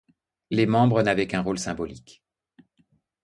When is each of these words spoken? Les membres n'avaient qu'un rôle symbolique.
Les 0.49 0.65
membres 0.65 1.03
n'avaient 1.03 1.27
qu'un 1.27 1.43
rôle 1.43 1.59
symbolique. 1.59 2.23